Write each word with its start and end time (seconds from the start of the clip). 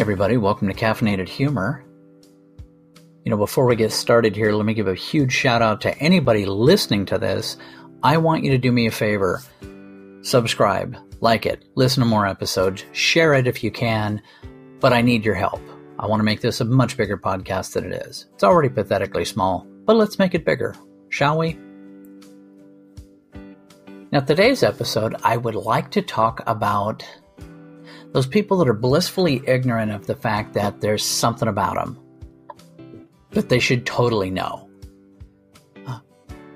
everybody, 0.00 0.38
welcome 0.38 0.66
to 0.66 0.72
Caffeinated 0.72 1.28
Humor. 1.28 1.84
You 3.22 3.30
know, 3.30 3.36
before 3.36 3.66
we 3.66 3.76
get 3.76 3.92
started 3.92 4.34
here, 4.34 4.50
let 4.50 4.64
me 4.64 4.72
give 4.72 4.88
a 4.88 4.94
huge 4.94 5.30
shout 5.30 5.60
out 5.60 5.82
to 5.82 5.94
anybody 5.98 6.46
listening 6.46 7.04
to 7.04 7.18
this. 7.18 7.58
I 8.02 8.16
want 8.16 8.42
you 8.42 8.50
to 8.52 8.56
do 8.56 8.72
me 8.72 8.86
a 8.86 8.90
favor 8.90 9.42
subscribe, 10.22 10.96
like 11.20 11.44
it, 11.44 11.66
listen 11.74 12.02
to 12.02 12.08
more 12.08 12.26
episodes, 12.26 12.82
share 12.92 13.34
it 13.34 13.46
if 13.46 13.62
you 13.62 13.70
can, 13.70 14.22
but 14.80 14.94
I 14.94 15.02
need 15.02 15.22
your 15.22 15.34
help. 15.34 15.60
I 15.98 16.06
want 16.06 16.20
to 16.20 16.24
make 16.24 16.40
this 16.40 16.62
a 16.62 16.64
much 16.64 16.96
bigger 16.96 17.18
podcast 17.18 17.74
than 17.74 17.92
it 17.92 18.06
is. 18.06 18.24
It's 18.32 18.42
already 18.42 18.70
pathetically 18.70 19.26
small, 19.26 19.66
but 19.84 19.96
let's 19.96 20.18
make 20.18 20.34
it 20.34 20.46
bigger, 20.46 20.74
shall 21.10 21.36
we? 21.36 21.58
Now, 24.12 24.20
today's 24.20 24.62
episode, 24.62 25.16
I 25.24 25.36
would 25.36 25.54
like 25.54 25.90
to 25.90 26.00
talk 26.00 26.42
about 26.46 27.04
those 28.12 28.26
people 28.26 28.58
that 28.58 28.68
are 28.68 28.74
blissfully 28.74 29.42
ignorant 29.46 29.92
of 29.92 30.06
the 30.06 30.14
fact 30.14 30.54
that 30.54 30.80
there's 30.80 31.04
something 31.04 31.48
about 31.48 31.76
them 31.76 31.98
that 33.30 33.48
they 33.48 33.60
should 33.60 33.86
totally 33.86 34.30
know. 34.30 34.68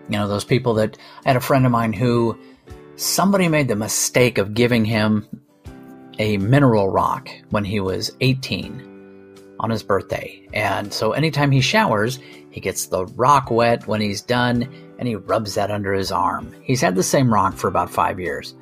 You 0.08 0.18
know, 0.18 0.28
those 0.28 0.44
people 0.44 0.74
that 0.74 0.98
I 1.24 1.30
had 1.30 1.36
a 1.36 1.40
friend 1.40 1.64
of 1.64 1.72
mine 1.72 1.92
who 1.92 2.38
somebody 2.96 3.48
made 3.48 3.68
the 3.68 3.76
mistake 3.76 4.38
of 4.38 4.52
giving 4.52 4.84
him 4.84 5.26
a 6.18 6.36
mineral 6.36 6.88
rock 6.90 7.28
when 7.50 7.64
he 7.64 7.80
was 7.80 8.10
18 8.20 9.56
on 9.60 9.70
his 9.70 9.82
birthday. 9.82 10.46
And 10.52 10.92
so 10.92 11.12
anytime 11.12 11.50
he 11.50 11.60
showers, 11.60 12.18
he 12.50 12.60
gets 12.60 12.86
the 12.86 13.06
rock 13.06 13.50
wet 13.50 13.86
when 13.86 14.00
he's 14.00 14.20
done 14.20 14.68
and 14.98 15.08
he 15.08 15.16
rubs 15.16 15.54
that 15.54 15.70
under 15.70 15.92
his 15.92 16.12
arm. 16.12 16.54
He's 16.62 16.80
had 16.80 16.96
the 16.96 17.02
same 17.02 17.32
rock 17.32 17.54
for 17.54 17.68
about 17.68 17.90
five 17.90 18.20
years. 18.20 18.54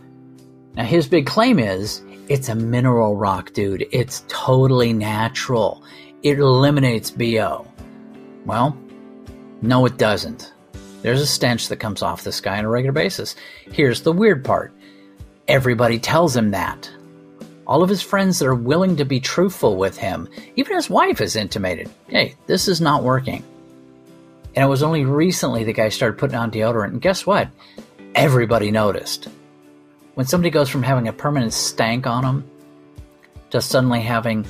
Now, 0.74 0.84
his 0.84 1.08
big 1.08 1.26
claim 1.26 1.58
is 1.58 2.02
it's 2.32 2.48
a 2.48 2.54
mineral 2.54 3.14
rock, 3.14 3.52
dude. 3.52 3.86
It's 3.92 4.24
totally 4.26 4.94
natural. 4.94 5.84
It 6.22 6.38
eliminates 6.38 7.10
BO. 7.10 7.66
Well, 8.46 8.74
no, 9.60 9.84
it 9.84 9.98
doesn't. 9.98 10.50
There's 11.02 11.20
a 11.20 11.26
stench 11.26 11.68
that 11.68 11.76
comes 11.76 12.00
off 12.00 12.24
this 12.24 12.40
guy 12.40 12.56
on 12.56 12.64
a 12.64 12.70
regular 12.70 12.92
basis. 12.92 13.36
Here's 13.70 14.00
the 14.00 14.12
weird 14.12 14.46
part 14.46 14.72
everybody 15.46 15.98
tells 15.98 16.34
him 16.34 16.52
that. 16.52 16.90
All 17.66 17.82
of 17.82 17.90
his 17.90 18.00
friends 18.00 18.38
that 18.38 18.48
are 18.48 18.54
willing 18.54 18.96
to 18.96 19.04
be 19.04 19.20
truthful 19.20 19.76
with 19.76 19.98
him, 19.98 20.26
even 20.56 20.74
his 20.74 20.88
wife 20.88 21.18
has 21.18 21.36
intimated, 21.36 21.90
hey, 22.08 22.34
this 22.46 22.66
is 22.66 22.80
not 22.80 23.02
working. 23.02 23.44
And 24.54 24.64
it 24.64 24.68
was 24.68 24.82
only 24.82 25.04
recently 25.04 25.64
the 25.64 25.74
guy 25.74 25.90
started 25.90 26.18
putting 26.18 26.36
on 26.36 26.50
deodorant, 26.50 26.92
and 26.92 27.02
guess 27.02 27.26
what? 27.26 27.48
Everybody 28.14 28.70
noticed. 28.70 29.28
When 30.14 30.26
somebody 30.26 30.50
goes 30.50 30.68
from 30.68 30.82
having 30.82 31.08
a 31.08 31.12
permanent 31.12 31.52
stank 31.52 32.06
on 32.06 32.22
them 32.22 32.50
to 33.50 33.60
suddenly 33.60 34.00
having 34.00 34.46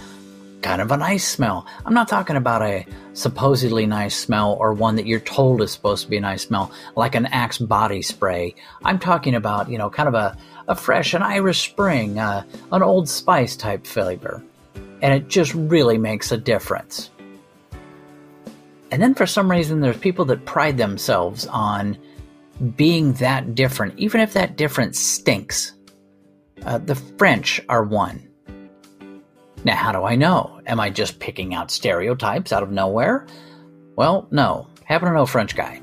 kind 0.63 0.81
of 0.81 0.91
a 0.93 0.97
nice 0.97 1.27
smell. 1.27 1.67
I'm 1.85 1.93
not 1.93 2.09
talking 2.09 2.37
about 2.37 2.63
a 2.63 2.87
supposedly 3.15 3.85
nice 3.85 4.17
smell 4.17 4.55
or 4.55 4.73
one 4.73 4.97
that 4.97 5.07
you're 5.07 5.21
told 5.21 5.61
is 5.61 5.73
supposed 5.73 6.05
to 6.05 6.11
be 6.11 6.17
a 6.17 6.21
nice 6.21 6.47
smell, 6.47 6.73
like 6.97 7.15
an 7.15 7.27
Axe 7.27 7.59
body 7.59 8.01
spray. 8.01 8.55
I'm 8.85 8.99
talking 8.99 9.35
about, 9.35 9.69
you 9.69 9.77
know, 9.77 9.91
kind 9.91 10.09
of 10.09 10.15
a, 10.15 10.37
a 10.69 10.77
fresh, 10.77 11.15
an 11.15 11.23
Irish 11.23 11.69
Spring, 11.69 12.19
uh, 12.19 12.45
an 12.71 12.83
Old 12.83 13.09
Spice 13.09 13.57
type 13.57 13.87
flavor. 13.87 14.43
And 15.03 15.13
it 15.13 15.29
just 15.29 15.53
really 15.55 15.99
makes 15.99 16.31
a 16.31 16.37
difference. 16.37 17.11
And 18.93 19.03
then 19.03 19.15
for 19.15 19.27
some 19.27 19.51
reason, 19.51 19.81
there's 19.81 19.97
people 19.97 20.25
that 20.27 20.45
pride 20.45 20.79
themselves 20.79 21.47
on 21.47 21.99
being 22.63 23.13
that 23.15 23.55
different, 23.55 23.99
even 23.99 24.21
if 24.21 24.33
that 24.35 24.57
difference 24.57 24.99
stinks. 24.99 25.73
Uh, 26.65 26.79
the 26.79 26.95
French 26.95 27.61
are 27.69 27.83
one. 27.83 28.29
Now, 29.65 29.77
how 29.77 29.93
do 29.93 30.05
I 30.05 30.17
know? 30.17 30.61
Am 30.67 30.81
I 30.81 30.91
just 30.91 31.19
picking 31.19 31.55
out 31.55 31.71
stereotypes 31.71 32.53
out 32.53 32.63
of 32.63 32.71
nowhere? 32.71 33.27
Well, 33.97 34.29
no. 34.31 34.69
Happen 34.85 35.09
to 35.09 35.15
know 35.15 35.27
French 35.27 35.57
guy. 35.57 35.81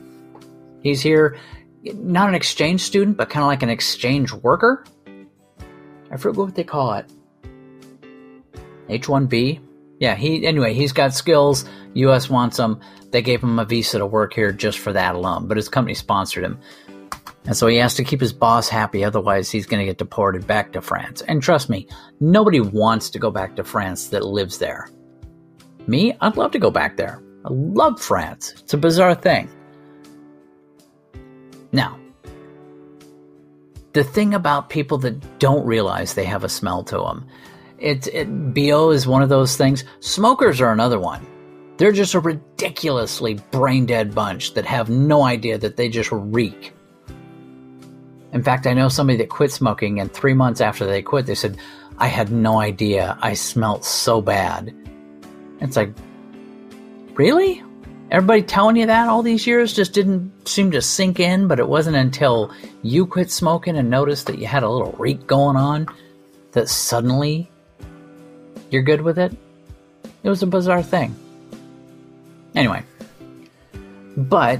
He's 0.81 1.01
here, 1.01 1.37
not 1.83 2.29
an 2.29 2.35
exchange 2.35 2.81
student, 2.81 3.17
but 3.17 3.29
kind 3.29 3.43
of 3.43 3.47
like 3.47 3.63
an 3.63 3.69
exchange 3.69 4.31
worker. 4.31 4.85
I 6.11 6.17
forget 6.17 6.37
what 6.37 6.55
they 6.55 6.63
call 6.63 6.93
it. 6.93 7.05
H1B? 8.89 9.61
Yeah, 9.99 10.15
he 10.15 10.45
anyway, 10.45 10.73
he's 10.73 10.93
got 10.93 11.13
skills. 11.13 11.65
US 11.93 12.29
wants 12.29 12.57
him. 12.57 12.79
They 13.11 13.21
gave 13.21 13.43
him 13.43 13.59
a 13.59 13.65
visa 13.65 13.99
to 13.99 14.05
work 14.05 14.33
here 14.33 14.51
just 14.51 14.79
for 14.79 14.93
that 14.93 15.15
alone, 15.15 15.47
but 15.47 15.57
his 15.57 15.69
company 15.69 15.93
sponsored 15.93 16.43
him. 16.43 16.59
And 17.45 17.55
so 17.55 17.67
he 17.67 17.77
has 17.77 17.95
to 17.95 18.03
keep 18.03 18.21
his 18.21 18.33
boss 18.33 18.69
happy, 18.69 19.03
otherwise, 19.03 19.49
he's 19.49 19.65
going 19.65 19.79
to 19.79 19.85
get 19.85 19.97
deported 19.97 20.45
back 20.45 20.73
to 20.73 20.81
France. 20.81 21.21
And 21.21 21.41
trust 21.41 21.69
me, 21.69 21.87
nobody 22.19 22.59
wants 22.59 23.09
to 23.11 23.19
go 23.19 23.31
back 23.31 23.55
to 23.55 23.63
France 23.63 24.09
that 24.09 24.25
lives 24.25 24.57
there. 24.57 24.87
Me, 25.87 26.15
I'd 26.21 26.37
love 26.37 26.51
to 26.51 26.59
go 26.59 26.69
back 26.69 26.97
there. 26.97 27.23
I 27.45 27.49
love 27.49 27.99
France. 27.99 28.53
It's 28.59 28.73
a 28.73 28.77
bizarre 28.77 29.15
thing. 29.15 29.49
Now, 31.71 31.99
the 33.93 34.03
thing 34.03 34.33
about 34.33 34.69
people 34.69 34.97
that 34.99 35.39
don't 35.39 35.65
realize 35.65 36.13
they 36.13 36.25
have 36.25 36.43
a 36.43 36.49
smell 36.49 36.83
to 36.83 36.97
them, 36.97 37.25
it, 37.79 38.07
it 38.07 38.53
BO 38.53 38.91
is 38.91 39.07
one 39.07 39.21
of 39.21 39.29
those 39.29 39.55
things. 39.55 39.83
Smokers 39.99 40.61
are 40.61 40.71
another 40.71 40.99
one. 40.99 41.25
They're 41.77 41.91
just 41.91 42.13
a 42.13 42.19
ridiculously 42.19 43.35
brain 43.51 43.85
dead 43.85 44.13
bunch 44.13 44.53
that 44.55 44.65
have 44.65 44.89
no 44.89 45.23
idea 45.23 45.57
that 45.57 45.77
they 45.77 45.87
just 45.87 46.11
reek. 46.11 46.73
In 48.33 48.43
fact, 48.43 48.67
I 48.67 48.73
know 48.73 48.89
somebody 48.89 49.17
that 49.17 49.29
quit 49.29 49.51
smoking, 49.51 49.99
and 49.99 50.11
three 50.11 50.33
months 50.33 50.61
after 50.61 50.85
they 50.85 51.01
quit, 51.01 51.25
they 51.25 51.35
said, 51.35 51.57
I 51.97 52.07
had 52.07 52.31
no 52.31 52.59
idea. 52.59 53.17
I 53.21 53.33
smelt 53.33 53.85
so 53.85 54.21
bad. 54.21 54.75
It's 55.61 55.75
like, 55.75 55.93
really? 57.13 57.63
Everybody 58.11 58.41
telling 58.41 58.75
you 58.75 58.87
that 58.87 59.07
all 59.07 59.23
these 59.23 59.47
years 59.47 59.73
just 59.73 59.93
didn't 59.93 60.47
seem 60.47 60.71
to 60.71 60.81
sink 60.81 61.19
in, 61.19 61.47
but 61.47 61.59
it 61.59 61.67
wasn't 61.67 61.95
until 61.95 62.51
you 62.81 63.05
quit 63.05 63.31
smoking 63.31 63.77
and 63.77 63.89
noticed 63.89 64.27
that 64.27 64.39
you 64.39 64.47
had 64.47 64.63
a 64.63 64.69
little 64.69 64.93
reek 64.93 65.27
going 65.27 65.55
on 65.55 65.87
that 66.51 66.69
suddenly 66.69 67.51
you're 68.69 68.83
good 68.83 69.01
with 69.01 69.17
it. 69.17 69.35
It 70.23 70.29
was 70.29 70.43
a 70.43 70.47
bizarre 70.47 70.83
thing. 70.83 71.15
Anyway, 72.55 72.83
but 74.17 74.59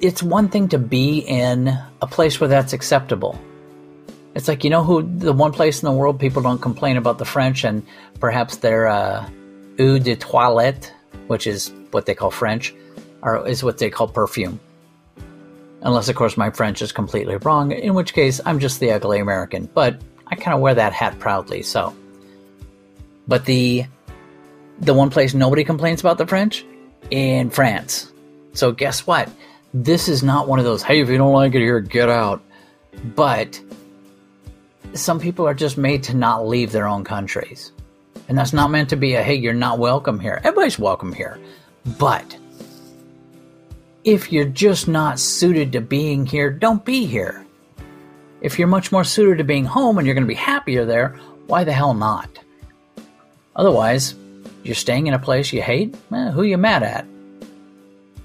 it's 0.00 0.22
one 0.22 0.48
thing 0.48 0.68
to 0.68 0.78
be 0.78 1.18
in 1.18 1.68
a 2.02 2.06
place 2.06 2.40
where 2.40 2.48
that's 2.48 2.72
acceptable. 2.72 3.38
It's 4.34 4.48
like 4.48 4.64
you 4.64 4.70
know 4.70 4.84
who 4.84 5.02
the 5.02 5.32
one 5.32 5.52
place 5.52 5.82
in 5.82 5.86
the 5.86 5.92
world 5.92 6.20
people 6.20 6.42
don't 6.42 6.60
complain 6.60 6.96
about 6.96 7.18
the 7.18 7.24
French 7.24 7.64
and 7.64 7.86
perhaps 8.20 8.56
their 8.58 8.86
uh, 8.86 9.28
eau 9.78 9.98
de 9.98 10.16
toilette, 10.16 10.92
which 11.26 11.46
is 11.46 11.72
what 11.90 12.06
they 12.06 12.14
call 12.14 12.30
French, 12.30 12.74
or 13.22 13.46
is 13.48 13.64
what 13.64 13.78
they 13.78 13.88
call 13.88 14.08
perfume. 14.08 14.60
Unless, 15.82 16.08
of 16.08 16.16
course, 16.16 16.36
my 16.36 16.50
French 16.50 16.82
is 16.82 16.92
completely 16.92 17.36
wrong, 17.36 17.72
in 17.72 17.94
which 17.94 18.12
case 18.12 18.40
I'm 18.44 18.58
just 18.58 18.80
the 18.80 18.90
ugly 18.92 19.20
American. 19.20 19.70
But 19.72 20.00
I 20.26 20.34
kind 20.34 20.54
of 20.54 20.60
wear 20.60 20.74
that 20.74 20.92
hat 20.92 21.18
proudly. 21.18 21.62
So, 21.62 21.94
but 23.26 23.44
the 23.44 23.86
the 24.80 24.94
one 24.94 25.10
place 25.10 25.34
nobody 25.34 25.64
complains 25.64 26.00
about 26.00 26.18
the 26.18 26.26
French 26.26 26.64
in 27.10 27.50
France. 27.50 28.12
So 28.52 28.72
guess 28.72 29.06
what? 29.06 29.30
this 29.84 30.08
is 30.08 30.22
not 30.22 30.48
one 30.48 30.58
of 30.58 30.64
those, 30.64 30.82
hey, 30.82 31.00
if 31.00 31.08
you 31.08 31.18
don't 31.18 31.32
like 31.32 31.54
it 31.54 31.60
here, 31.60 31.80
get 31.80 32.08
out. 32.08 32.42
But 33.14 33.60
some 34.94 35.20
people 35.20 35.46
are 35.46 35.54
just 35.54 35.76
made 35.76 36.02
to 36.04 36.16
not 36.16 36.46
leave 36.46 36.72
their 36.72 36.86
own 36.86 37.04
countries. 37.04 37.72
And 38.28 38.36
that's 38.36 38.54
not 38.54 38.70
meant 38.70 38.88
to 38.90 38.96
be 38.96 39.14
a, 39.14 39.22
hey, 39.22 39.34
you're 39.34 39.52
not 39.52 39.78
welcome 39.78 40.18
here. 40.18 40.40
Everybody's 40.42 40.78
welcome 40.78 41.12
here. 41.12 41.38
But 41.98 42.36
if 44.04 44.32
you're 44.32 44.46
just 44.46 44.88
not 44.88 45.20
suited 45.20 45.72
to 45.72 45.80
being 45.80 46.24
here, 46.24 46.50
don't 46.50 46.84
be 46.84 47.06
here. 47.06 47.46
If 48.40 48.58
you're 48.58 48.68
much 48.68 48.92
more 48.92 49.04
suited 49.04 49.38
to 49.38 49.44
being 49.44 49.64
home 49.64 49.98
and 49.98 50.06
you're 50.06 50.14
going 50.14 50.24
to 50.24 50.28
be 50.28 50.34
happier 50.34 50.84
there, 50.84 51.18
why 51.46 51.64
the 51.64 51.72
hell 51.72 51.94
not? 51.94 52.30
Otherwise, 53.56 54.14
you're 54.64 54.74
staying 54.74 55.06
in 55.06 55.14
a 55.14 55.18
place 55.18 55.52
you 55.52 55.62
hate? 55.62 55.94
Eh, 56.12 56.30
who 56.30 56.42
you 56.42 56.58
mad 56.58 56.82
at? 56.82 57.06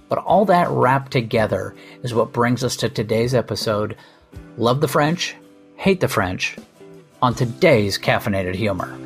But 0.10 0.20
all 0.20 0.44
that 0.46 0.70
wrapped 0.70 1.14
together 1.14 1.74
is 2.04 2.14
what 2.14 2.34
brings 2.34 2.66
us 2.66 2.76
to 2.78 2.90
today's 2.90 3.34
episode 3.34 3.96
Love 4.58 4.82
the 4.82 4.88
French, 4.90 5.36
Hate 5.78 6.02
the 6.02 6.10
French, 6.10 6.58
on 7.22 7.34
today's 7.34 7.98
Caffeinated 7.98 8.56
Humor. 8.56 8.98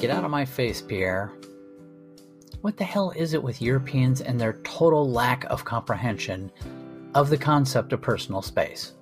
Get 0.00 0.10
out 0.10 0.24
of 0.24 0.30
my 0.32 0.44
face, 0.44 0.82
Pierre. 0.82 1.32
What 2.60 2.76
the 2.76 2.84
hell 2.84 3.12
is 3.14 3.34
it 3.34 3.42
with 3.42 3.62
Europeans 3.62 4.20
and 4.20 4.40
their 4.40 4.54
total 4.64 5.08
lack 5.08 5.44
of 5.44 5.64
comprehension 5.64 6.50
of 7.14 7.30
the 7.30 7.38
concept 7.38 7.92
of 7.92 8.02
personal 8.02 8.42
space. 8.42 8.94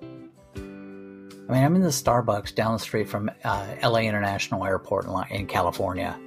I 0.55 0.59
mean, 0.59 1.63
I'm 1.63 1.75
in 1.75 1.81
the 1.81 1.89
Starbucks 1.89 2.53
down 2.53 2.73
the 2.73 2.79
street 2.79 3.09
from 3.09 3.31
uh, 3.43 3.75
LA 3.81 4.01
International 4.01 4.63
Airport 4.63 5.07
in, 5.31 5.47
California. 5.47 6.19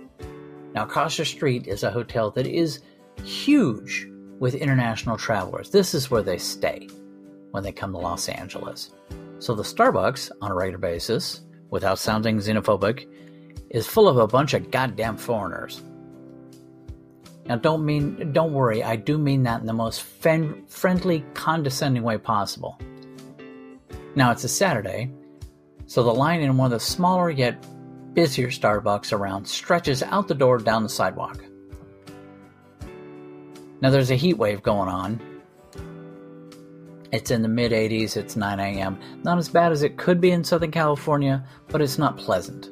Now, 0.74 0.86
Costa 0.86 1.24
Street 1.24 1.68
is 1.68 1.84
a 1.84 1.90
hotel 1.90 2.32
that 2.32 2.46
is 2.46 2.80
huge 3.22 4.08
with 4.40 4.56
international 4.56 5.16
travelers. 5.16 5.70
This 5.70 5.94
is 5.94 6.10
where 6.10 6.22
they 6.22 6.38
stay 6.38 6.88
when 7.52 7.62
they 7.62 7.72
come 7.72 7.92
to 7.92 7.98
Los 7.98 8.28
Angeles. 8.28 8.92
So 9.38 9.54
the 9.54 9.62
Starbucks, 9.62 10.32
on 10.40 10.50
a 10.50 10.54
regular 10.54 10.78
basis, 10.78 11.42
without 11.70 11.98
sounding 11.98 12.38
xenophobic, 12.38 13.06
is 13.70 13.86
full 13.86 14.08
of 14.08 14.16
a 14.16 14.26
bunch 14.26 14.54
of 14.54 14.70
goddamn 14.70 15.16
foreigners. 15.16 15.82
Now, 17.46 17.56
don't 17.56 17.84
mean, 17.84 18.32
don't 18.32 18.52
worry. 18.52 18.82
I 18.82 18.96
do 18.96 19.18
mean 19.18 19.42
that 19.44 19.60
in 19.60 19.66
the 19.66 19.72
most 19.72 20.02
fen- 20.02 20.64
friendly, 20.66 21.24
condescending 21.34 22.02
way 22.02 22.18
possible. 22.18 22.78
Now 24.14 24.30
it's 24.32 24.44
a 24.44 24.48
Saturday, 24.48 25.10
so 25.86 26.02
the 26.02 26.12
line 26.12 26.40
in 26.40 26.56
one 26.56 26.66
of 26.66 26.78
the 26.78 26.84
smaller 26.84 27.30
yet 27.30 27.64
busier 28.14 28.48
Starbucks 28.48 29.12
around 29.12 29.46
stretches 29.46 30.02
out 30.02 30.28
the 30.28 30.34
door 30.34 30.58
down 30.58 30.82
the 30.82 30.88
sidewalk. 30.88 31.42
Now 33.80 33.90
there's 33.90 34.10
a 34.10 34.16
heat 34.16 34.34
wave 34.34 34.62
going 34.62 34.88
on. 34.88 35.20
It's 37.12 37.30
in 37.30 37.42
the 37.42 37.48
mid 37.48 37.72
80s, 37.72 38.16
it's 38.16 38.36
9 38.36 38.60
a.m. 38.60 38.98
Not 39.24 39.38
as 39.38 39.48
bad 39.48 39.72
as 39.72 39.82
it 39.82 39.96
could 39.96 40.20
be 40.20 40.30
in 40.30 40.44
Southern 40.44 40.70
California, 40.70 41.44
but 41.68 41.80
it's 41.80 41.98
not 41.98 42.18
pleasant. 42.18 42.68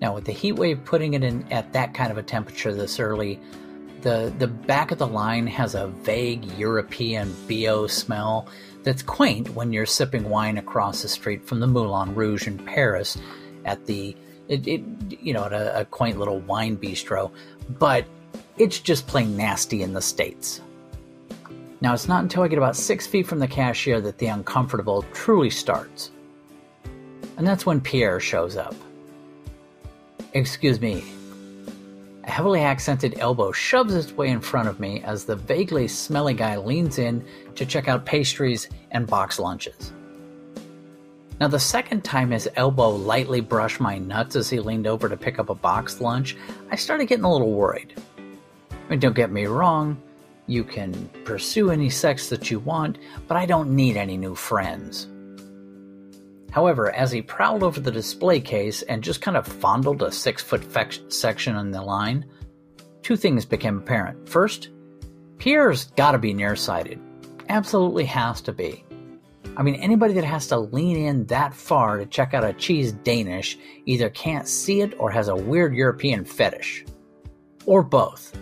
Now, 0.00 0.14
with 0.14 0.24
the 0.24 0.32
heat 0.32 0.52
wave 0.52 0.84
putting 0.84 1.14
it 1.14 1.24
in 1.24 1.50
at 1.52 1.72
that 1.72 1.94
kind 1.94 2.10
of 2.10 2.18
a 2.18 2.22
temperature 2.22 2.74
this 2.74 3.00
early, 3.00 3.40
the, 4.04 4.32
the 4.38 4.46
back 4.46 4.90
of 4.90 4.98
the 4.98 5.06
line 5.06 5.46
has 5.46 5.74
a 5.74 5.88
vague 5.88 6.44
European 6.58 7.34
BO 7.48 7.86
smell 7.86 8.46
that's 8.82 9.02
quaint 9.02 9.48
when 9.54 9.72
you're 9.72 9.86
sipping 9.86 10.28
wine 10.28 10.58
across 10.58 11.00
the 11.00 11.08
street 11.08 11.42
from 11.48 11.58
the 11.58 11.66
Moulin 11.66 12.14
Rouge 12.14 12.46
in 12.46 12.58
Paris 12.58 13.16
at 13.64 13.86
the 13.86 14.14
it, 14.46 14.68
it 14.68 14.82
you 15.22 15.32
know 15.32 15.46
at 15.46 15.54
a, 15.54 15.80
a 15.80 15.84
quaint 15.86 16.18
little 16.18 16.40
wine 16.40 16.76
bistro, 16.76 17.32
but 17.78 18.04
it's 18.58 18.78
just 18.78 19.06
plain 19.06 19.38
nasty 19.38 19.82
in 19.82 19.94
the 19.94 20.02
states. 20.02 20.60
Now 21.80 21.94
it's 21.94 22.06
not 22.06 22.22
until 22.22 22.42
I 22.42 22.48
get 22.48 22.58
about 22.58 22.76
six 22.76 23.06
feet 23.06 23.26
from 23.26 23.38
the 23.38 23.48
cashier 23.48 24.02
that 24.02 24.18
the 24.18 24.26
uncomfortable 24.26 25.02
truly 25.14 25.48
starts, 25.48 26.10
and 27.38 27.46
that's 27.46 27.64
when 27.64 27.80
Pierre 27.80 28.20
shows 28.20 28.58
up. 28.58 28.74
Excuse 30.34 30.78
me, 30.78 31.02
heavily 32.34 32.62
accented 32.62 33.16
elbow 33.20 33.52
shoves 33.52 33.94
its 33.94 34.10
way 34.10 34.28
in 34.28 34.40
front 34.40 34.66
of 34.66 34.80
me 34.80 35.00
as 35.04 35.24
the 35.24 35.36
vaguely 35.36 35.86
smelly 35.86 36.34
guy 36.34 36.56
leans 36.56 36.98
in 36.98 37.24
to 37.54 37.64
check 37.64 37.86
out 37.86 38.04
pastries 38.04 38.68
and 38.90 39.06
box 39.06 39.38
lunches. 39.38 39.92
Now, 41.38 41.46
the 41.46 41.60
second 41.60 42.02
time 42.02 42.32
his 42.32 42.48
elbow 42.56 42.90
lightly 42.90 43.40
brushed 43.40 43.78
my 43.78 43.98
nuts 43.98 44.34
as 44.34 44.50
he 44.50 44.58
leaned 44.58 44.88
over 44.88 45.08
to 45.08 45.16
pick 45.16 45.38
up 45.38 45.48
a 45.48 45.54
boxed 45.54 46.00
lunch, 46.00 46.36
I 46.72 46.74
started 46.74 47.06
getting 47.06 47.24
a 47.24 47.30
little 47.30 47.52
worried. 47.52 47.94
I 48.18 48.90
mean, 48.90 48.98
don't 48.98 49.14
get 49.14 49.30
me 49.30 49.46
wrong, 49.46 49.96
you 50.48 50.64
can 50.64 51.08
pursue 51.24 51.70
any 51.70 51.88
sex 51.88 52.28
that 52.30 52.50
you 52.50 52.58
want, 52.58 52.98
but 53.28 53.36
I 53.36 53.46
don't 53.46 53.76
need 53.76 53.96
any 53.96 54.16
new 54.16 54.34
friends. 54.34 55.06
However, 56.54 56.94
as 56.94 57.10
he 57.10 57.20
prowled 57.20 57.64
over 57.64 57.80
the 57.80 57.90
display 57.90 58.38
case 58.38 58.82
and 58.82 59.02
just 59.02 59.20
kind 59.20 59.36
of 59.36 59.44
fondled 59.44 60.02
a 60.02 60.12
six 60.12 60.40
foot 60.40 60.64
section 61.08 61.56
on 61.56 61.72
the 61.72 61.82
line, 61.82 62.26
two 63.02 63.16
things 63.16 63.44
became 63.44 63.78
apparent. 63.78 64.28
First, 64.28 64.68
Pierre's 65.38 65.86
gotta 65.96 66.16
be 66.16 66.32
nearsighted. 66.32 67.00
Absolutely 67.48 68.04
has 68.04 68.40
to 68.42 68.52
be. 68.52 68.84
I 69.56 69.64
mean, 69.64 69.74
anybody 69.74 70.14
that 70.14 70.22
has 70.22 70.46
to 70.46 70.58
lean 70.58 70.96
in 70.96 71.26
that 71.26 71.54
far 71.54 71.98
to 71.98 72.06
check 72.06 72.34
out 72.34 72.44
a 72.44 72.52
cheese 72.52 72.92
Danish 72.92 73.58
either 73.86 74.08
can't 74.10 74.46
see 74.46 74.80
it 74.80 74.94
or 75.00 75.10
has 75.10 75.26
a 75.26 75.34
weird 75.34 75.74
European 75.74 76.24
fetish. 76.24 76.84
Or 77.66 77.82
both. 77.82 78.32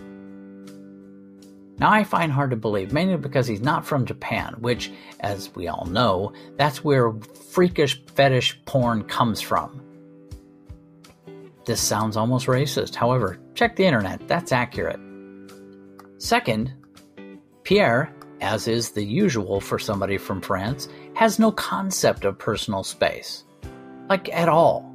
Now, 1.79 1.91
I 1.91 2.03
find 2.03 2.31
hard 2.31 2.51
to 2.51 2.55
believe, 2.55 2.93
mainly 2.93 3.17
because 3.17 3.47
he's 3.47 3.61
not 3.61 3.85
from 3.85 4.05
Japan, 4.05 4.55
which, 4.59 4.91
as 5.21 5.53
we 5.55 5.67
all 5.67 5.85
know, 5.85 6.31
that's 6.55 6.83
where 6.83 7.11
freakish 7.51 8.03
fetish 8.15 8.59
porn 8.65 9.03
comes 9.03 9.41
from. 9.41 9.81
This 11.65 11.81
sounds 11.81 12.15
almost 12.15 12.45
racist. 12.45 12.93
However, 12.93 13.39
check 13.55 13.75
the 13.75 13.85
internet, 13.85 14.27
that's 14.27 14.51
accurate. 14.51 14.99
Second, 16.19 16.73
Pierre, 17.63 18.13
as 18.41 18.67
is 18.67 18.91
the 18.91 19.03
usual 19.03 19.59
for 19.59 19.79
somebody 19.79 20.17
from 20.17 20.41
France, 20.41 20.89
has 21.15 21.39
no 21.39 21.51
concept 21.51 22.23
of 22.23 22.37
personal 22.37 22.83
space. 22.83 23.45
Like, 24.09 24.29
at 24.33 24.49
all. 24.49 24.93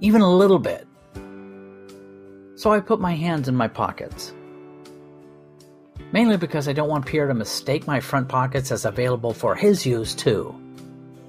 Even 0.00 0.20
a 0.20 0.36
little 0.36 0.58
bit. 0.58 0.86
So 2.56 2.72
I 2.72 2.80
put 2.80 3.00
my 3.00 3.14
hands 3.14 3.48
in 3.48 3.54
my 3.54 3.68
pockets 3.68 4.34
mainly 6.12 6.36
because 6.36 6.68
I 6.68 6.72
don't 6.72 6.88
want 6.88 7.06
Pierre 7.06 7.28
to 7.28 7.34
mistake 7.34 7.86
my 7.86 8.00
front 8.00 8.28
pockets 8.28 8.72
as 8.72 8.84
available 8.84 9.32
for 9.32 9.54
his 9.54 9.84
use 9.84 10.14
too, 10.14 10.54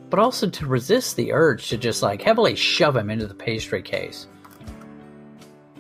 but 0.10 0.20
also 0.20 0.50
to 0.50 0.66
resist 0.66 1.16
the 1.16 1.34
urge 1.34 1.70
to 1.70 1.78
just 1.78 2.02
like 2.02 2.22
heavily 2.22 2.56
shove 2.56 2.96
him 2.96 3.10
into 3.10 3.28
the 3.28 3.34
pastry 3.34 3.82
case. 3.82 4.28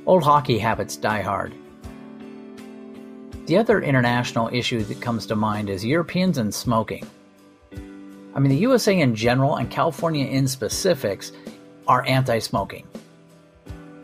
Old 0.06 0.24
hockey 0.24 0.57
habits 0.57 0.96
die 0.96 1.22
hard. 1.22 1.54
The 3.46 3.57
other 3.57 3.81
international 3.81 4.50
issue 4.51 4.84
that 4.84 5.02
comes 5.02 5.25
to 5.28 5.36
mind 5.36 5.69
is 5.69 5.84
Europeans 5.86 6.38
and 6.38 6.54
smoking. 6.54 7.07
I 8.36 8.40
mean, 8.40 8.52
the 8.52 8.57
USA 8.57 9.00
in 9.00 9.16
general 9.16 9.56
and 9.56 9.72
California 9.72 10.25
in 10.25 10.48
specifics 10.48 11.31
are 11.88 12.06
anti 12.06 12.40
smoking. 12.40 12.88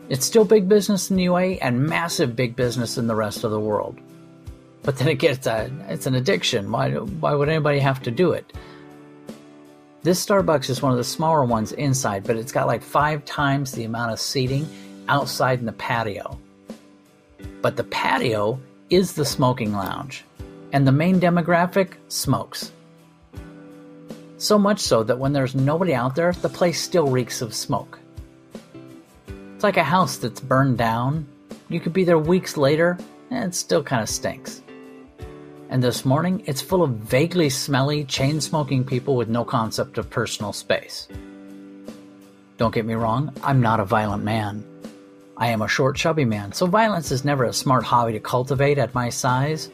It's 0.08 0.26
still 0.26 0.44
big 0.44 0.68
business 0.68 1.10
in 1.10 1.16
the 1.16 1.24
UA 1.24 1.42
and 1.62 1.80
massive 1.80 2.36
big 2.36 2.56
business 2.56 2.98
in 2.98 3.06
the 3.06 3.14
rest 3.14 3.44
of 3.44 3.50
the 3.50 3.60
world. 3.60 4.00
But 4.86 4.98
then 4.98 5.08
it 5.08 5.16
gets 5.16 5.48
a, 5.48 5.68
it's 5.88 6.06
an 6.06 6.14
addiction. 6.14 6.70
Why, 6.70 6.92
why 6.92 7.34
would 7.34 7.48
anybody 7.48 7.80
have 7.80 8.00
to 8.04 8.12
do 8.12 8.30
it? 8.30 8.52
This 10.04 10.24
Starbucks 10.24 10.70
is 10.70 10.80
one 10.80 10.92
of 10.92 10.98
the 10.98 11.02
smaller 11.02 11.44
ones 11.44 11.72
inside, 11.72 12.22
but 12.22 12.36
it's 12.36 12.52
got 12.52 12.68
like 12.68 12.84
five 12.84 13.24
times 13.24 13.72
the 13.72 13.82
amount 13.82 14.12
of 14.12 14.20
seating 14.20 14.64
outside 15.08 15.58
in 15.58 15.66
the 15.66 15.72
patio. 15.72 16.38
But 17.62 17.76
the 17.76 17.82
patio 17.82 18.60
is 18.88 19.14
the 19.14 19.24
smoking 19.24 19.72
lounge, 19.72 20.24
and 20.72 20.86
the 20.86 20.92
main 20.92 21.18
demographic 21.18 21.94
smokes. 22.06 22.70
So 24.38 24.56
much 24.56 24.78
so 24.78 25.02
that 25.02 25.18
when 25.18 25.32
there's 25.32 25.56
nobody 25.56 25.94
out 25.94 26.14
there, 26.14 26.30
the 26.30 26.48
place 26.48 26.80
still 26.80 27.08
reeks 27.08 27.42
of 27.42 27.52
smoke. 27.52 27.98
It's 29.56 29.64
like 29.64 29.78
a 29.78 29.82
house 29.82 30.16
that's 30.16 30.38
burned 30.38 30.78
down. 30.78 31.26
You 31.68 31.80
could 31.80 31.92
be 31.92 32.04
there 32.04 32.20
weeks 32.20 32.56
later, 32.56 32.96
and 33.32 33.46
it 33.46 33.56
still 33.56 33.82
kind 33.82 34.00
of 34.00 34.08
stinks 34.08 34.62
and 35.68 35.82
this 35.82 36.04
morning 36.04 36.42
it's 36.46 36.60
full 36.60 36.82
of 36.82 36.90
vaguely 36.90 37.50
smelly, 37.50 38.04
chain 38.04 38.40
smoking 38.40 38.84
people 38.84 39.16
with 39.16 39.28
no 39.28 39.44
concept 39.44 39.98
of 39.98 40.08
personal 40.08 40.52
space. 40.52 41.08
Don't 42.56 42.74
get 42.74 42.86
me 42.86 42.94
wrong, 42.94 43.32
I'm 43.42 43.60
not 43.60 43.80
a 43.80 43.84
violent 43.84 44.24
man. 44.24 44.64
I 45.36 45.48
am 45.48 45.60
a 45.60 45.68
short, 45.68 45.96
chubby 45.96 46.24
man, 46.24 46.52
so 46.52 46.66
violence 46.66 47.10
is 47.10 47.24
never 47.24 47.44
a 47.44 47.52
smart 47.52 47.84
hobby 47.84 48.12
to 48.12 48.20
cultivate 48.20 48.78
at 48.78 48.94
my 48.94 49.10
size. 49.10 49.70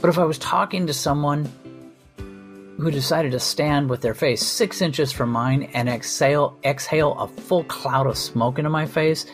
But 0.00 0.08
if 0.08 0.18
I 0.18 0.24
was 0.24 0.38
talking 0.38 0.86
to 0.86 0.94
someone 0.94 1.50
who 2.78 2.90
decided 2.90 3.32
to 3.32 3.40
stand 3.40 3.88
with 3.88 4.00
their 4.02 4.14
face 4.14 4.42
six 4.42 4.80
inches 4.82 5.12
from 5.12 5.30
mine 5.30 5.64
and 5.74 5.88
exhale, 5.88 6.58
exhale 6.64 7.18
a 7.18 7.28
full 7.28 7.64
cloud 7.64 8.06
of 8.06 8.16
smoke 8.16 8.58
into 8.58 8.70
my 8.70 8.86
face, 8.86 9.26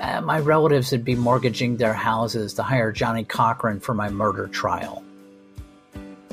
uh, 0.00 0.20
my 0.22 0.38
relatives 0.38 0.90
would 0.92 1.04
be 1.04 1.14
mortgaging 1.14 1.76
their 1.76 1.92
houses 1.92 2.54
to 2.54 2.62
hire 2.62 2.90
Johnnie 2.90 3.24
Cochran 3.24 3.80
for 3.80 3.94
my 3.94 4.08
murder 4.08 4.48
trial. 4.48 5.04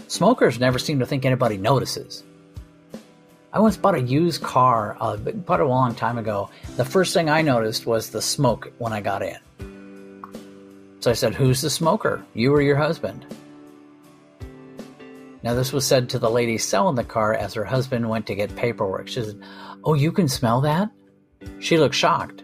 Smokers 0.07 0.59
never 0.59 0.79
seem 0.79 0.99
to 0.99 1.05
think 1.05 1.25
anybody 1.25 1.57
notices. 1.57 2.23
I 3.51 3.59
once 3.59 3.75
bought 3.75 3.95
a 3.95 4.01
used 4.01 4.41
car, 4.41 4.95
uh, 5.01 5.17
it 5.25 5.49
a 5.49 5.65
long 5.65 5.95
time 5.95 6.17
ago. 6.17 6.49
The 6.77 6.85
first 6.85 7.13
thing 7.13 7.29
I 7.29 7.41
noticed 7.41 7.85
was 7.85 8.09
the 8.09 8.21
smoke 8.21 8.71
when 8.77 8.93
I 8.93 9.01
got 9.01 9.21
in. 9.21 9.37
So 11.01 11.11
I 11.11 11.13
said, 11.13 11.35
Who's 11.35 11.61
the 11.61 11.69
smoker? 11.69 12.23
You 12.33 12.53
or 12.53 12.61
your 12.61 12.77
husband? 12.77 13.25
Now, 15.43 15.53
this 15.53 15.71
was 15.71 15.85
said 15.85 16.09
to 16.09 16.19
the 16.19 16.29
lady 16.29 16.57
selling 16.57 16.95
the 16.95 17.03
car 17.03 17.33
as 17.33 17.53
her 17.53 17.63
husband 17.63 18.09
went 18.09 18.27
to 18.27 18.35
get 18.35 18.55
paperwork. 18.55 19.07
She 19.07 19.23
said, 19.23 19.41
Oh, 19.83 19.93
you 19.93 20.11
can 20.11 20.27
smell 20.27 20.61
that? 20.61 20.89
She 21.59 21.77
looked 21.77 21.95
shocked. 21.95 22.43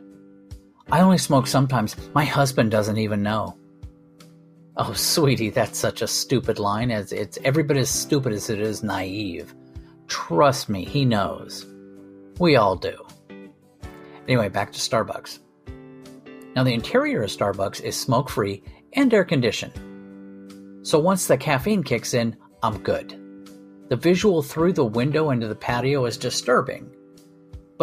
I 0.92 1.02
only 1.02 1.18
smoke 1.18 1.48
sometimes. 1.48 1.96
My 2.13 2.25
husband 2.25 2.72
doesn't 2.72 2.98
even 2.98 3.24
know. 3.24 3.58
Oh, 4.75 4.94
sweetie, 4.94 5.50
that's 5.50 5.78
such 5.78 6.02
a 6.02 6.08
stupid 6.08 6.60
line. 6.60 6.92
As 6.92 7.12
it's 7.12 7.38
every 7.44 7.63
bit 7.63 7.78
as 7.78 7.90
stupid 7.90 8.34
as 8.34 8.50
it 8.50 8.60
is 8.60 8.84
naive. 8.84 9.54
Trust 10.08 10.70
me, 10.70 10.84
he 10.86 11.06
knows. 11.06 11.66
We 12.40 12.56
all 12.56 12.75
do. 12.75 13.06
Anyway, 14.28 14.50
back 14.50 14.72
to 14.72 14.80
Starbucks. 14.80 15.40
Now, 16.56 16.63
the 16.63 16.74
interior 16.74 17.24
of 17.24 17.30
Starbucks 17.30 17.82
is 17.82 18.00
smoke 18.00 18.30
free 18.30 18.63
and 18.94 19.13
air 19.13 19.24
conditioned. 19.24 19.74
So 20.86 21.00
once 21.00 21.28
the 21.28 21.38
caffeine 21.38 21.84
kicks 21.84 22.13
in, 22.13 22.36
I'm 22.62 22.78
good. 22.80 23.20
The 23.90 23.96
visual 23.96 24.42
through 24.42 24.74
the 24.74 24.86
window 24.86 25.32
into 25.32 25.48
the 25.48 25.56
patio 25.56 26.06
is 26.06 26.18
disturbing 26.18 26.90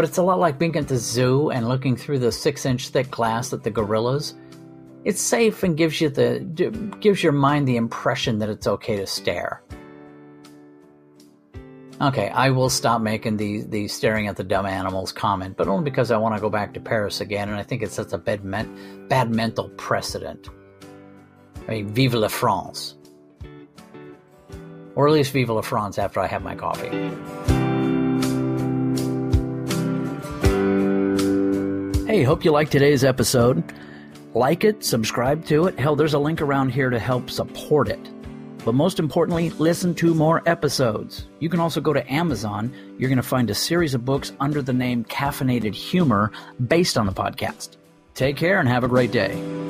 but 0.01 0.09
it's 0.09 0.17
a 0.17 0.23
lot 0.23 0.39
like 0.39 0.59
being 0.59 0.75
at 0.77 0.89
the 0.89 0.97
zoo 0.97 1.51
and 1.51 1.69
looking 1.69 1.95
through 1.95 2.19
the 2.19 2.33
six 2.33 2.65
inch 2.65 2.89
thick 2.89 3.11
glass 3.11 3.53
at 3.53 3.65
the 3.65 3.71
gorillas. 3.71 4.35
it's 5.05 5.21
safe 5.21 5.63
and 5.63 5.77
gives 5.77 6.01
you 6.01 6.09
the 6.09 6.41
gives 7.01 7.23
your 7.23 7.35
mind 7.35 7.69
the 7.69 7.77
impression 7.77 8.39
that 8.39 8.49
it's 8.49 8.67
okay 8.67 8.97
to 8.97 9.07
stare. 9.07 9.63
Okay, 12.01 12.31
I 12.31 12.49
will 12.49 12.71
stop 12.71 13.03
making 13.03 13.37
the 13.37 13.65
the 13.65 13.89
staring 13.89 14.27
at 14.27 14.37
the 14.37 14.43
dumb 14.43 14.65
animals 14.65 15.13
comment, 15.13 15.59
but 15.59 15.69
only 15.69 15.85
because 15.85 16.11
I 16.11 16.17
want 16.17 16.35
to 16.35 16.41
go 16.41 16.49
back 16.49 16.73
to 16.73 16.81
Paris 16.81 17.21
again, 17.21 17.51
and 17.51 17.59
I 17.59 17.63
think 17.63 17.83
it 17.83 17.93
sets 17.93 18.15
a 18.15 18.19
bad, 18.19 18.43
men- 18.43 19.07
bad 19.11 19.29
mental 19.29 19.69
precedent. 19.77 20.49
I 21.69 21.73
mean, 21.73 21.89
vive 21.93 22.15
la 22.15 22.29
France, 22.29 22.97
or 24.95 25.09
at 25.09 25.13
least 25.13 25.35
vive 25.35 25.51
la 25.51 25.61
France 25.61 25.99
after 25.99 26.21
I 26.21 26.27
have 26.27 26.43
my 26.43 26.55
coffee. 26.55 27.60
Hey, 32.11 32.25
hope 32.25 32.45
you 32.45 32.51
liked 32.51 32.73
today's 32.73 33.05
episode. 33.05 33.63
Like 34.35 34.65
it, 34.65 34.85
subscribe 34.85 35.45
to 35.45 35.67
it. 35.67 35.79
Hell, 35.79 35.95
there's 35.95 36.15
a 36.15 36.19
link 36.19 36.43
around 36.43 36.71
here 36.71 36.91
to 36.91 36.99
help 36.99 37.31
support 37.31 37.87
it. 37.87 38.01
But 38.65 38.75
most 38.75 38.99
importantly, 38.99 39.51
listen 39.51 39.95
to 39.95 40.13
more 40.13 40.43
episodes. 40.45 41.29
You 41.39 41.49
can 41.49 41.61
also 41.61 41.81
go 41.81 41.93
to 41.93 42.13
Amazon. 42.13 42.75
You're 42.99 43.11
going 43.11 43.17
to 43.19 43.23
find 43.23 43.49
a 43.49 43.55
series 43.55 43.95
of 43.95 44.05
books 44.05 44.33
under 44.41 44.61
the 44.61 44.73
name 44.73 45.05
Caffeinated 45.05 45.73
Humor 45.73 46.33
based 46.67 46.99
on 46.99 47.07
the 47.07 47.13
podcast. 47.13 47.77
Take 48.15 48.37
care 48.37 48.59
and 48.59 48.69
have 48.69 48.83
a 48.83 48.89
great 48.89 49.13
day. 49.13 49.70